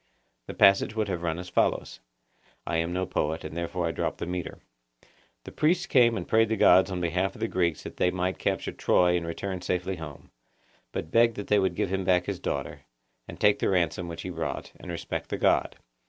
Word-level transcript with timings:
The 0.47 0.55
passage 0.55 0.95
would 0.95 1.09
have 1.09 1.21
run 1.21 1.37
as 1.37 1.47
follows 1.47 1.99
(I 2.65 2.77
am 2.77 2.91
no 2.91 3.05
poet, 3.05 3.43
and 3.43 3.55
therefore 3.55 3.85
I 3.85 3.91
drop 3.91 4.17
the 4.17 4.25
metre), 4.25 4.57
'The 5.43 5.51
priest 5.51 5.89
came 5.89 6.17
and 6.17 6.27
prayed 6.27 6.49
the 6.49 6.57
gods 6.57 6.89
on 6.89 7.01
behalf 7.01 7.35
of 7.35 7.39
the 7.39 7.47
Greeks 7.47 7.83
that 7.83 7.97
they 7.97 8.09
might 8.09 8.39
capture 8.39 8.71
Troy 8.71 9.15
and 9.15 9.27
return 9.27 9.61
safely 9.61 9.97
home, 9.97 10.31
but 10.91 11.11
begged 11.11 11.35
that 11.35 11.49
they 11.49 11.59
would 11.59 11.75
give 11.75 11.89
him 11.93 12.03
back 12.03 12.25
his 12.25 12.39
daughter, 12.39 12.81
and 13.27 13.39
take 13.39 13.59
the 13.59 13.69
ransom 13.69 14.07
which 14.07 14.23
he 14.23 14.31
brought, 14.31 14.71
and 14.79 14.89
respect 14.89 15.29
the 15.29 15.37
God. 15.37 15.77